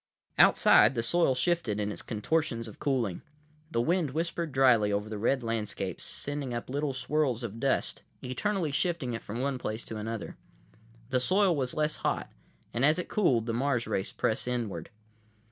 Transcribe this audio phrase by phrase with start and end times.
[0.45, 3.21] ————Outside, the soil shifted in its contortions of cooling.
[3.69, 8.71] The wind whispered dryly over the red landscape, sending up little swirls of dust, eternally
[8.71, 10.37] shifting it from one place to another.
[11.11, 12.31] The soil was less hot,
[12.73, 14.89] and as it cooled, the Mars race pressed inward.